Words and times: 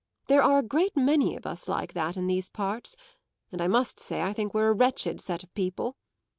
There 0.25 0.41
are 0.41 0.57
a 0.57 0.63
great 0.63 0.97
many 0.97 1.35
of 1.35 1.45
us 1.45 1.67
like 1.67 1.93
that 1.93 2.17
in 2.17 2.25
these 2.25 2.49
parts, 2.49 2.95
and 3.51 3.61
I 3.61 3.67
must 3.67 3.99
say 3.99 4.23
I 4.23 4.33
think 4.33 4.51
we're 4.51 4.69
a 4.71 4.75
wretched 4.75 5.21
set 5.21 5.43
of 5.43 5.53
people. 5.53 5.95